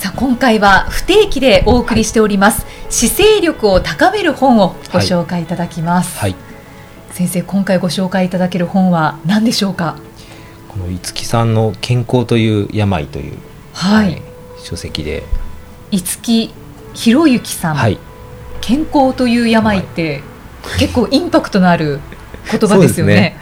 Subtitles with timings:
[0.00, 6.34] さあ今回は不定期でお送りしております、はい、姿勢力を高める本をご紹介いただきます、はい、
[7.10, 9.98] 先生今回ご紹介いただける本は何でしょうか？
[10.68, 13.36] この五木さんの健康という病という、
[13.74, 14.22] はい、はい、
[14.64, 15.22] 書籍で。
[15.90, 16.54] 五木
[16.94, 17.98] 博之さん、はい、
[18.62, 20.22] 健康という病って、
[20.78, 22.00] 結構インパクトのある
[22.50, 23.36] 言葉ですよね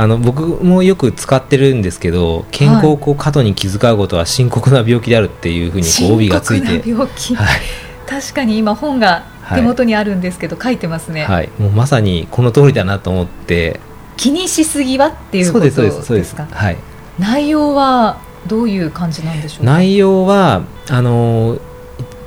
[0.00, 6.88] あの僕もよく使ってるんですけど健康をこう過度に気遣うことは深刻な病気であるっていうふうにこう帯がついて。
[6.88, 7.60] 病気、はい、
[8.06, 13.80] 確かに今本が手元にあるんですけど、書いてますね、はい、もうまさにこの通りだなと思って。
[14.16, 16.02] 気にしすぎはっていうことですか？
[16.04, 16.76] そうですはい、
[17.18, 21.58] 内容はどういう感じなんでしょう内容はあの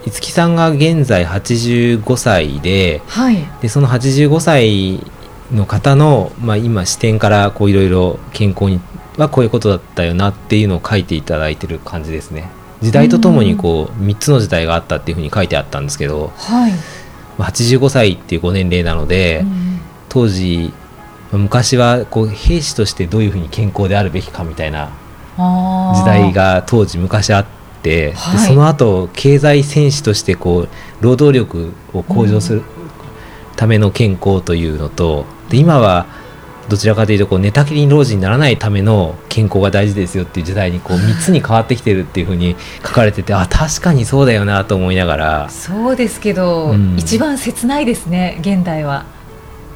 [0.05, 5.05] 五木さんが現在85歳で,、はい、でその85歳
[5.53, 8.79] の方の、まあ、今視点からこういろいろ健康に
[9.17, 12.49] はこういうことだったよなっていうのを書いていただいてる感じですね。
[12.81, 16.73] 時代とともにこう3つの時代があったっていうふうに書いてあったんですけど、はい、
[17.37, 19.45] 85歳っていうご年齢なので、
[20.09, 20.73] 当時
[21.31, 24.91] 昔はこう兵士としてどういうふうに健康であるべきかみたいな
[25.95, 27.45] 時代が当時昔あっ
[27.81, 30.69] て、はい、でその後経済戦士としてこう
[31.01, 32.63] 労働力を向上する
[33.55, 36.05] ための健康というのとで今は
[36.69, 45.49] どちらかというとこう寝たきりに老人にならないための健康が大事ですよっていう時代にこう3つに変わってきてるっていうふうに書かれててあ確かにそうだよなと思いながら。
[45.49, 49.05] そうですけど、うん、一番切ないですね現代は。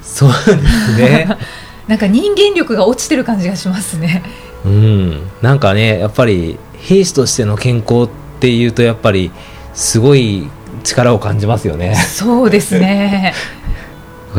[0.00, 0.34] そうで
[0.66, 1.36] すね。
[1.86, 4.22] なんか人間力が落ちてる感じがしますね。
[4.64, 5.30] うん。
[5.42, 8.08] なんかねやっぱり兵士としての健康っ
[8.40, 9.30] ていうとやっぱり
[9.74, 10.48] すごい
[10.82, 11.94] 力を感じますよね。
[11.94, 13.34] そうですね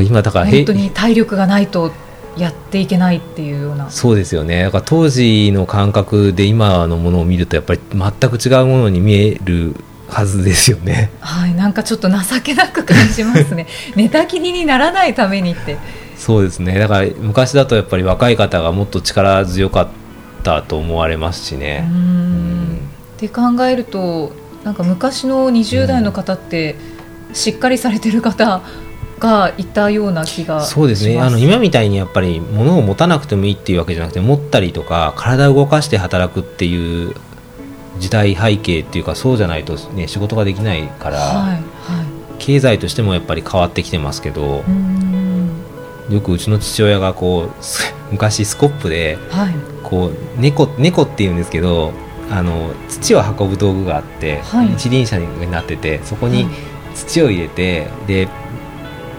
[0.01, 1.91] 今だから本当に体力がないと
[2.37, 3.89] やっていけないっていうような。
[3.89, 4.63] そうですよね。
[4.63, 9.75] だから当時の感覚で今のものを見るとやっぱり全く違うものに見える
[10.07, 11.11] はずですよね。
[11.19, 13.67] はいなんかちょっと情けなく感じますね。
[13.95, 15.77] 寝たきりにならないためにって。
[16.17, 16.77] そうですね。
[16.79, 19.87] だから昔だとやっぱり若い方がもっと力強かっ
[20.43, 21.87] たと思われますしね。
[21.89, 22.79] うん。
[23.15, 24.31] って考えると
[24.63, 26.75] なんか昔の20代の方って、
[27.33, 28.61] しっかりされてる方
[29.19, 31.19] がいたような気がそうですね。
[31.19, 37.15] あの今みたいにやっぱり物を持たなくてもいいっていうわけじゃなくて持ったりとか体を動かして働くっていう
[37.99, 41.63] 時代背景っていうかそうじゃないと、ね、仕事ができないから、はいはい、
[42.39, 44.63] 経済としてもやっぱり変わってきてますけど
[46.09, 47.51] よくうちの父親がこう
[48.11, 51.91] 昔スコップで、はい、こう猫猫っていうんですけど
[52.29, 56.47] あの土を運ぶ道具があって、はい、一輪車になっててそこに
[56.93, 58.27] 土を入れて、で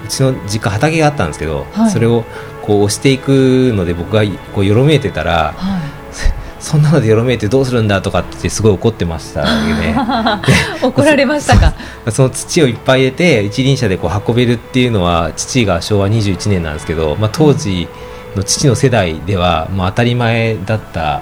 [0.08, 2.24] うちの実家畑があったんですけど、はい、それを
[2.62, 4.22] こう押していくので僕が
[4.54, 5.82] こうよろめいてたら、はい、
[6.58, 9.94] そんなのでよろめいてどうするんだとかってすごい怒ってましたね。
[10.82, 11.74] 怒られましたか？
[12.10, 17.86] その土をいっぱい入れて一輪車でこう運べるっていうのは父が昭和21年なんですけど、まあ、当時
[18.34, 21.20] の父の世代ではもう当たり前だった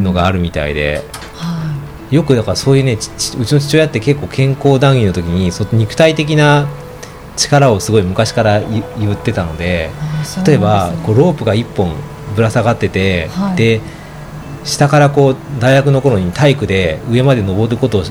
[0.00, 1.04] のがあるみたいで。
[2.12, 6.68] よくだからそういうねうちの父親って結構健康談義の時にそ肉体的な
[7.36, 9.90] 力をすごい昔から言ってたので
[10.46, 11.94] 例えばこうロープが1本
[12.34, 13.80] ぶら下がってて、はい、で
[14.64, 18.02] 下からこう大学の頃に体育で上まで登ることを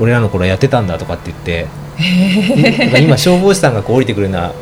[0.00, 1.68] 俺らの頃やってたんだとかって言って
[3.00, 4.52] 今消防士さんがこう降りてくるような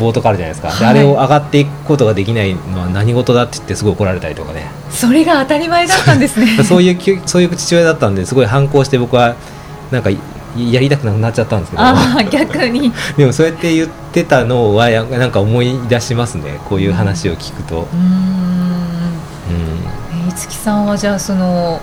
[0.00, 4.70] 棒とかあるじゃないですか、はい、であれを上がっていくことができないのは何事だって言ってすごい怒られたりとかね。
[4.90, 6.46] それが当たり前だったんですね。
[6.64, 9.34] そういうそういう父親だったんですごい反抗して僕は
[9.90, 10.10] なんか
[10.72, 11.82] やりたくなくなっちゃったんですけど。
[11.82, 12.92] あ逆に。
[13.16, 16.60] でもそうやって言ってたのはなんか思い出しますね。
[16.68, 17.86] こういう話を聞くと。
[20.26, 21.80] 五木さんはじゃあその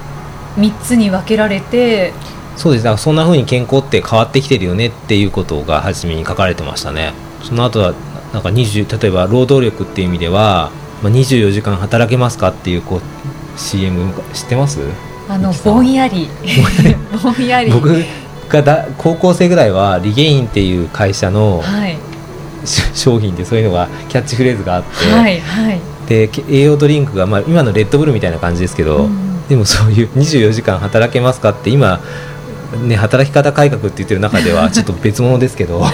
[0.58, 2.14] 3つに分けられて。
[2.56, 2.86] そうです。
[2.86, 7.14] だからそんなふうに健康って変わってきてるよねっていうことが初めに書かれてましたね。
[7.44, 7.94] その後は
[8.34, 10.72] なんか20例えば労働力っていう意味では、
[11.04, 13.02] まあ、24時間働けますかっていうこう
[13.60, 14.80] CM 知ってます？
[15.28, 16.30] あのぼんやり。
[17.24, 17.72] ぼんやり。
[17.74, 17.90] 僕
[18.50, 21.98] がだ高校生ぐらいはリゲインっていう会社の、はい、
[22.66, 32.00] 商品でそういうのがキャッチフレーズがあって、はいはい、で栄養ドリンクが、まあ、今のレッドブルみたいな感じですけど、うん、でもそういう24時間働けますかって今
[32.76, 35.86] ね、働き方改革って言ってる中では ちょっと別物ですけど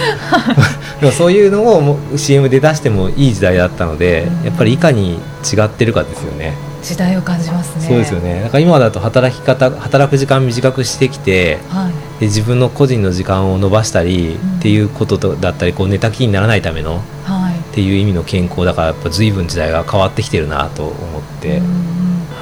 [1.00, 6.54] でもそういうのを CM で出してもいい時代だったので、やっぱりいかに違ってるかですよね。
[6.82, 7.86] 時代を感じますね。
[7.86, 8.40] そうですよね。
[8.40, 21.60] なんか今だと働き方働く時間短くしてきて、はい、で自分の個人の時間を伸ばしたり、っていうこととだったりこう寝たきりにならないための、はい、っていう意味の健康だからやっぱ随分時代が変わってきてるなと思って。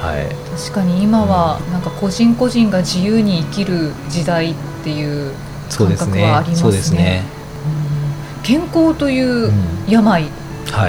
[0.01, 5.31] はい、確かに今はなんか個人個人が自由に生きる時代っていう
[5.69, 7.23] 感覚はありますね、
[8.43, 9.51] 健康という
[9.87, 10.27] 病っ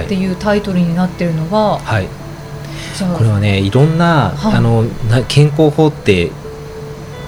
[0.07, 2.07] ていうタイトルになってるのは、はい、
[3.17, 4.83] これはねいろんなはい、あの
[5.27, 6.31] 健康法って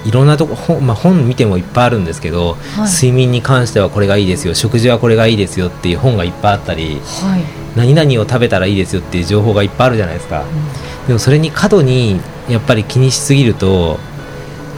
[0.06, 13.98] いろんなとこ本,、まあ、本見てもいっぱいあるんですけど、はい、睡眠に関してはこれがいいですよ食事はこれがいいですよっていう本がいっぱいあったり、はい、何々を食べたらいいですよっていう情報がいっぱいあるじゃないですか、うん、でもそれに過度にやっぱり気にしすぎると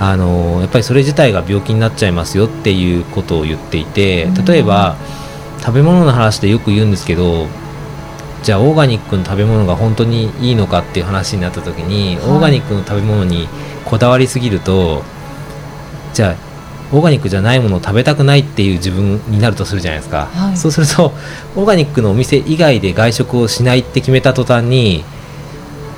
[0.01, 4.97] あのやっぱりそれ自体が病気になっちゃいますよっていうことを言っていて例えば、
[5.57, 7.49] うん、食べ物の話でよく言うんですけど
[8.43, 13.49] じゃあオーガニックの食べ物が本当にいいのかっていう話になった時に、はい、オーガニックの食べ物に
[13.85, 15.03] こだわりすぎると
[16.13, 16.49] じゃあ
[16.91, 21.13] オーガニックじゃないものを食べたくないっていう自分になるとするじゃないですか、はい、そうすると
[21.55, 25.05] オーガニックのお店以外で外食をしないって決めた途端に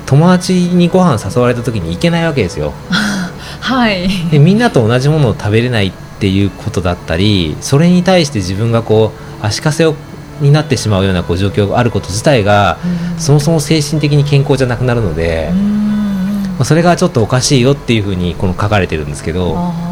[0.05, 2.73] 友達にご飯誘われた時に行けないわけですよ。
[3.61, 4.09] はい。
[4.29, 9.95] でみんなと同じものを食べれないっていうことだったりそれに対して自分がこう足かせを
[10.41, 12.79] になってしまうようなこう状況があること自体が、
[13.19, 19.90] そもそも精神的に健康じゃなくなるので、まあ、それがちょっとおかしいよっていうふうにこの書かれてるんですけど。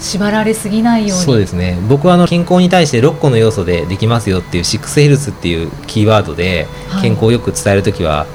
[0.00, 1.24] 縛られすぎないように。
[1.24, 1.78] そうですね。
[1.88, 6.66] 僕はあの健康に対して6個の要素でできますよっていう6ヘルスっていうキーワードで
[7.02, 8.26] 健康をよく伝える時は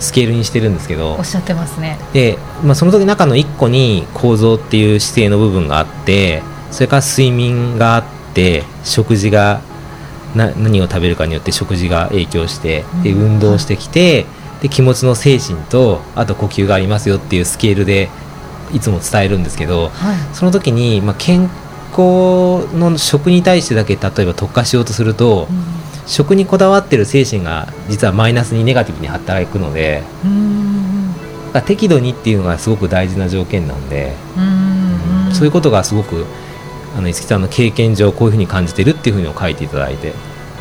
[0.00, 1.98] スケールにしてるんですけど、おっしゃってますね。
[2.12, 8.04] で、まあ、その時中の1個に構造っていう姿勢の部分があってそれから睡眠があっ
[8.34, 9.60] て食事が
[10.34, 14.26] な何を食べるかによって食事が影響してで運動してきて、
[14.62, 18.08] で気持ちの精神とあと呼吸がありますよっていうスケールで
[18.74, 21.42] いつも伝えるんですけど、はい、その時に、まあ、健
[21.90, 31.14] 康の食に対してだけ例えば特化しようとすると、うん、食にこだわってる精神が実はマイナスにネガティブに働くので、うん、
[31.64, 36.26] 適度にっていうのがすごく大事な条件なんで、うん、そういうことがすごく
[36.96, 40.12] あの五木さんの経験上こういうふうに感じてるっていうふうに書いていただいて。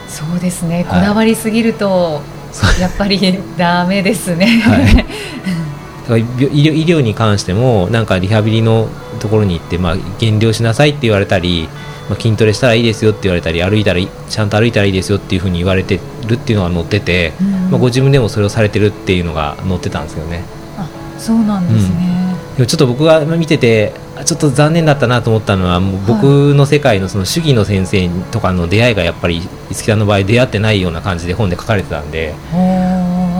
[0.08, 0.86] そうですね。
[0.88, 2.22] こだわりすぎると、
[2.62, 5.06] はい、やっぱりだめですね、はい、
[6.04, 8.90] だから医療医療に関してもなんかリハビリの
[9.20, 11.70] ところに行って、まあ、減量しなさいって言われたり、
[12.10, 20.44] まあ、筋トレしたらいいですよって言われたり歩いたらちゃんと歩いたらいいですよっていうふうに言われてるっていうのが載ってて、うん、まあ、ご自分でもそれをされてるっていうのが載ってたんですよね。
[20.78, 22.56] あそうなんですね、うん。
[22.58, 23.94] でもちょっと僕が見てて
[24.26, 32.36] ちょっと残念だったなと思ったのはもう僕の世界のその主義の先生とかの出会いがやっぱり五木さんの場合出会ってないような感じで本で書かれてたんで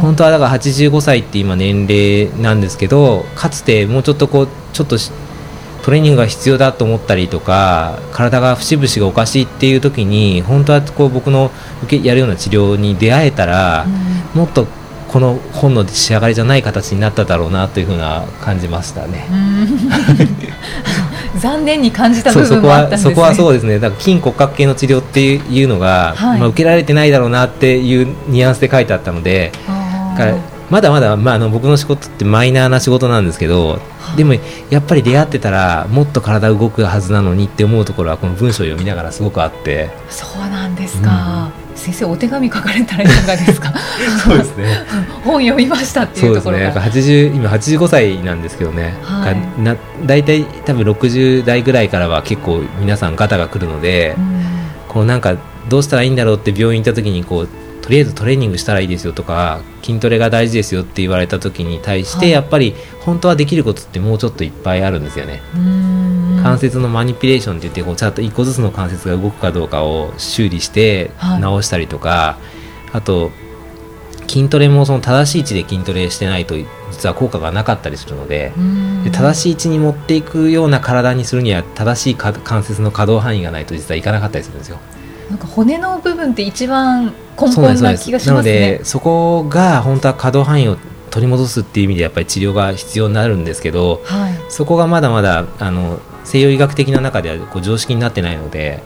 [0.04, 4.98] 本当はだから85歳って今年齢なんですけどかつてもうちょっとこうちょっと
[5.82, 11.52] トレーニングが必要だと思ったりとか体が節々がおかしいっていう時に本当はこう僕の
[11.84, 13.86] 受けやるような治療に出会えたら、
[14.34, 14.66] もっと
[15.10, 19.28] この本の仕上がりじゃない形になっただろうなというふうな感じましたね。
[21.38, 23.80] 残念に感じた部分もあったんです、ね、そこはそうですね。
[23.80, 29.52] だから筋骨格系の治療っていうのが、はい、まあ、受けられてないだろうなっていうニュアンスで書いてあったので
[30.70, 33.80] まだまだ、まあ、あの僕の仕事ってマイナーな仕事なんですけど、
[34.16, 34.34] でも
[34.70, 39.90] やっぱり出会ってたらもっと体動くはずなのにって思うところはこの文章を読みながらすごくあって。
[40.10, 41.78] そうなんですか、うん。
[41.78, 43.74] 先生お手紙書かれたらいかがですか？
[44.24, 44.66] そうですね。
[45.24, 47.26] 本読みましたっていうところそうですね。
[47.36, 54.44] 今85歳なんですけどね、はい、な大体多分60代ぐらいからは結構皆さんガタが来るので、うん、
[54.88, 55.36] こうなんか
[55.70, 57.48] どうしたらいいんだろうって病院行った時にこう
[57.84, 65.42] とりあえずトレーニングしたらいいですよとか筋トレが大事ですよって言われた時に対して、はい、やっぱり本当はできることってもうちょっといっぱいあるんですよね。
[66.42, 71.12] 関節のマニピュレーションって言ってこうちゃんと1個ずつの関節が動くかどうかを修理して
[71.42, 72.38] 直したりとか、は
[72.94, 73.32] い、あと
[74.30, 76.56] 筋トレもその正しい位置で筋トレしてないと
[76.92, 78.54] 実は効果がなかったりするので
[79.04, 84.80] で正しい位置に持っていくような体にするには正しい関節の可動範囲がないと実はいかなかったりするんですよ。
[85.30, 90.78] なんか骨の部分って一番根本な気がします、ね、なのでそこが本当は可動範囲を
[91.10, 98.82] 取り戻すっていう意味でやっぱり治療が必要になるんですけど、はい、そこがまだまだあの西洋医学的な中ではこう常識になってないので、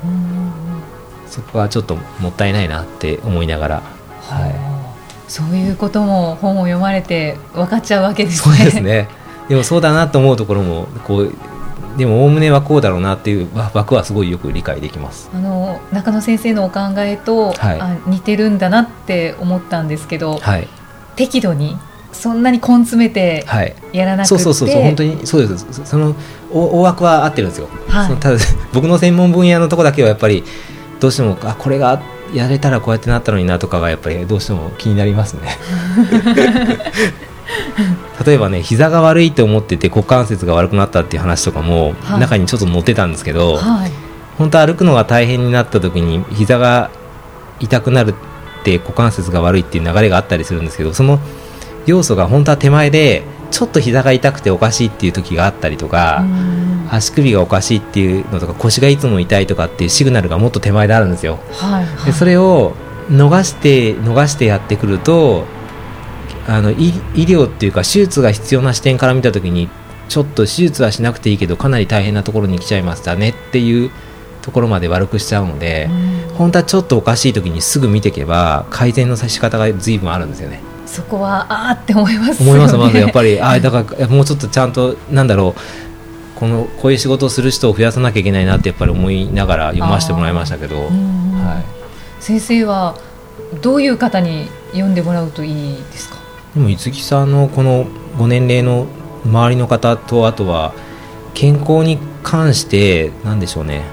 [1.27, 3.81] そこはちょっともったいないなって思いながら、
[4.21, 4.55] はい、
[5.31, 8.55] そういうことも本を読まれて分かっちゃうわけですね。
[8.55, 9.07] そうですね。
[9.47, 11.33] でもそうだなと思うところもこう
[11.97, 15.29] でもおおむねはこうだろうなっていう枠はすごいよく理解できます。
[15.33, 20.67] あの中野先生のお考えと、はい、あ似てるんだなって思ったんですけど、はい、
[21.15, 21.75] 適度に
[22.11, 23.45] そんなに根詰めて
[23.93, 25.85] やらなくて、はい、そうそうそう本当にそうです。
[25.85, 26.15] その
[26.53, 28.37] 大枠は合ってるんですよ、はい、ただ
[28.73, 30.43] 僕の専門分野のところだけはやっぱり
[30.99, 32.01] どうしてもあこれが
[32.33, 35.57] やれたらこうやってなったのになとかがやっぱりどうしても気になりますね
[38.25, 43.91] 例えばね膝が悪いと思ってて股関節が悪くなったっていう話とかも、はい、中にちょっと載ってたんですけど、はい、
[44.37, 46.89] 本当歩くのが大変になった時に膝が
[47.59, 48.13] 痛くなるっ
[48.63, 51.19] て股関節が悪いっていう流れがあったりするんですけどその
[51.85, 56.25] 要素が本当は手前でちょっと膝が痛くておかしいっていう時があったりとか
[56.89, 61.39] 足首がおかしいっていうのとか腰がいつも痛いとかっていうシグナルがもっと手前であるんですよ。
[61.51, 62.73] はいはい、でそれを
[63.09, 65.45] 逃して逃してやってくると
[66.47, 69.69] あの医療っていうか手術が必要な視点から見た時に
[70.07, 73.91] ちょっと手術はしなくていいけどかなり大変なところに来ちゃいましたねっていう
[74.41, 75.89] ところまで悪くしちゃうので、
[76.37, 80.61] 本当はちょっとおかしい時にすぐ見ていけば改善の仕方が随分あるんですよね。
[80.85, 85.61] そこはああって思います、ね、思いますまずやっぱりあだからもうちょっとちゃんとなんだろう。
[86.39, 91.63] このこういう仕事をする人を増やさなきゃいけないなってやっぱり思いながら読ませてもらいましたけど、は
[92.21, 92.95] い、先生は
[93.63, 96.16] どういう方に読んでもらうといいですか？
[96.57, 97.85] でも五木さんのこの
[98.17, 98.87] ご年齢の
[99.25, 100.73] 周りの方とあとは
[101.35, 103.83] 健康に関して何でしょうね。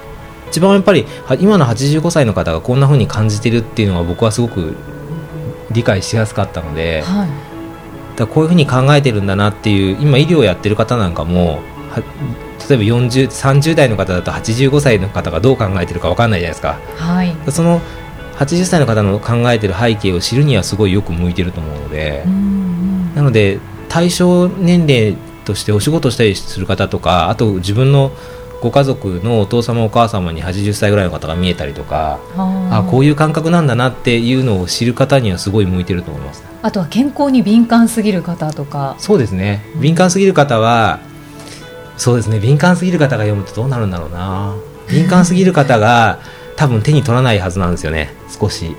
[0.48, 1.04] 一番やっぱり
[1.40, 4.76] 今の85歳の方がこんなふうに感じてるっていうのは僕はすごく
[5.72, 7.28] 理解しやすかったので、はい、
[8.16, 11.60] だこういうふうに考えてるんだなっていう今医療をやってる方なんかも
[12.68, 16.78] 例えば40 30代の方だと85歳の方がどう考えてるか分かんないじゃないですか。
[16.96, 17.82] はい、その
[18.36, 22.24] 80歳の方の考えてる背景を知るにはすごいよく向いてると思うので、
[23.14, 28.12] なので対象年齢としてお仕事したりする方とかあと自分の
[28.60, 36.42] ご家族のお父様お母様に80歳ぐらいの方が見えたりとかあこういう感覚なんだなっていうのを知る方にはすごい向いてると思います。
[36.62, 38.96] あとは健康に敏感すぎる方とか。
[38.98, 39.64] そうですね。
[39.76, 41.00] 敏感すぎる方は
[41.98, 42.40] そうですね。
[42.40, 44.54] 敏感すぎる方が読むとどうなるんだろうな。
[44.88, 46.20] 敏感すぎる方が
[46.56, 48.12] 多分手に取らないはずなんですよね。
[48.28, 48.74] 少し。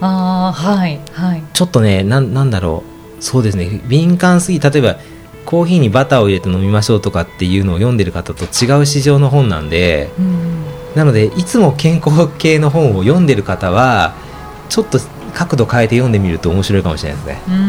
[0.00, 1.42] あはいはい。
[1.52, 2.82] ちょっとねななんだろ
[3.18, 3.22] う。
[3.22, 3.80] そうですね。
[3.86, 4.96] 敏感すぎ例えば
[5.44, 10.64] コーヒーにバターを入れて飲みましょうとかっていうのを読んでる方と違う市場の本なんで、うん、
[10.94, 14.14] なのでいつも健康系の本を読んでる方は
[14.68, 14.98] ちょっと
[15.34, 17.42] 角度変えて読んでみると面白いかもしれないですね。
[17.48, 17.62] うん、うんう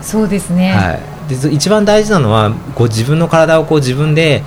[0.00, 4.42] ん、そうですね、はい、で一番大事なのはこう自分の体をこう自分で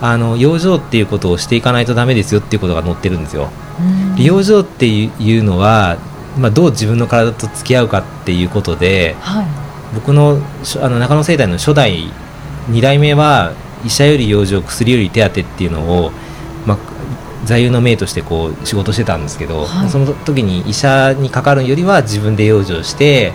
[0.00, 3.50] あの養生っていうことをしていかないとだめですよっていうことが載ってるんですよ。
[4.16, 5.98] 利用生っていうのは、
[6.38, 9.46] まあ、どう自分の体と付き合うかっていうことで、はい、
[9.94, 10.38] 僕の
[10.82, 12.10] あの中野生態の初代
[12.70, 13.52] 2代目は
[13.84, 16.10] 医者より養生薬より手当っていうのを、
[16.66, 16.78] まあ、
[17.44, 23.32] 座右の銘としてこう仕事してたんですけど、はい、その時に医者にかかるよりは自分で養生して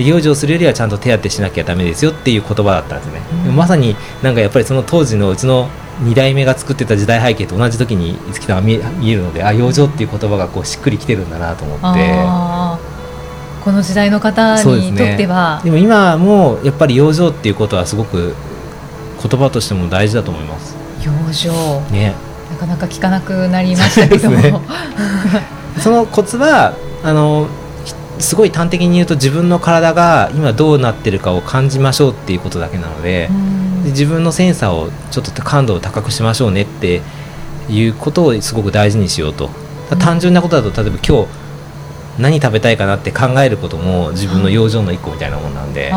[0.00, 5.68] で養生するよりはちゃんと手当てしなきゃだめですよっていう言葉だったんですね、うん、まさになんかやっぱりその当時のうちの
[6.00, 12.90] 2代目が作ってた時代背景と同じ時に五木さんが見えるのであ養生っていう言葉がこうしっくりきてるんだなと思って。
[13.60, 15.60] この時代の方にとっては。
[15.62, 18.34] で、ね,、も今もやっぱり養生っていうことはすごく
[19.22, 20.74] 言葉としても大事だと思います。
[21.04, 21.92] 養生。
[21.92, 22.14] ね。
[22.50, 24.54] なかなか聞かなくなりましたけども、ね、
[25.78, 26.72] そのコツは
[27.04, 27.48] あの
[28.20, 33.28] すごい端的に言うと自分の体が今どうなってるかを感じましょうっていうことだけなので
[33.84, 37.02] で自分のセンサーをちょっと感度を高くしましょうねって
[37.68, 39.50] いうことをすごく大事にしようと。
[39.98, 41.28] 単純なことだと例えば今日
[42.20, 45.92] 何食べたいかなって考えることも自分の養生の一個みたいなもんなんで、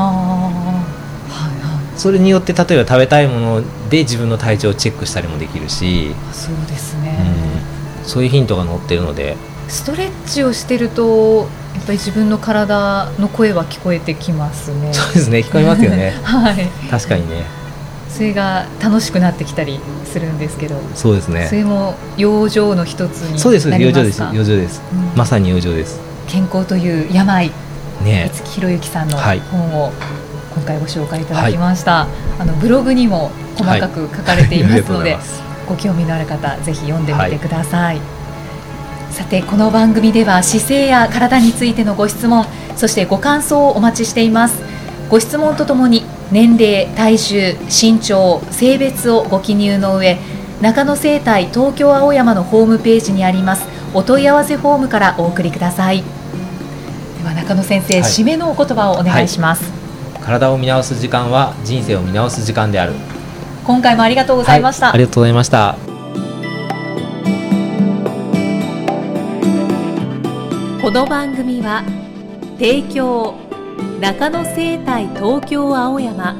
[1.95, 6.15] それによって例えば食べたいもので自分の体調をチェックしたりもできるし。
[6.31, 7.17] そうですね、
[8.01, 9.37] うん、そういうヒントが載ってるので
[9.73, 14.93] ストレッチをしてるとやっぱり自分の体の声は聞こえてきますね。
[14.93, 16.11] そうですね、聞こえますよね。
[16.21, 16.67] はい。
[16.91, 17.43] 確かにね。
[18.07, 20.79] それが楽しくなってきたりするんですけど。
[20.93, 21.47] そうですね。
[21.49, 23.67] それも養生の一つにそうです。
[23.69, 24.21] 養生です。
[24.21, 25.99] 養生です、うん、まさに養生です。
[26.27, 27.51] 健康という病。
[28.03, 28.29] ね。
[28.31, 29.91] 五木ひろゆきさんの本を、
[30.53, 32.01] 今回ご紹介いただきました。
[32.01, 35.21] はい、あのブログにも細かく書かれていますので、 はい、
[35.67, 37.97] ご興味のある方ぜひ読んでみてください
[39.13, 44.63] さてこの番組では姿勢や体についてのご質問そしてご感想をお待ちしています。
[45.07, 50.17] ご質問とともに年齢体重身長性別をご記入の上
[50.61, 56.01] 中野生態東京青山のホームページにありますお問い合わせフォームからお送りください。
[56.01, 59.63] では中野先生、はい、締めのお言葉をお願いします、
[60.15, 62.93] はい、体を見直す時間は人生を見直す時間である。
[63.63, 65.92] 今回もありがとうございました、はい、ありがとうございました
[70.83, 71.81] この番組は
[72.59, 73.35] 提供
[74.01, 76.35] 中野生態東京青山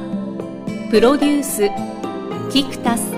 [0.90, 1.70] プロデュース
[2.52, 3.12] キクタス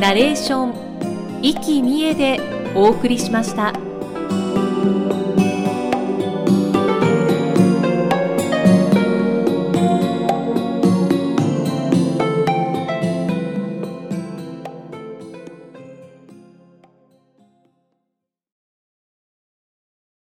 [0.00, 2.40] ナレーション生きみえで
[2.74, 3.72] お送りしました。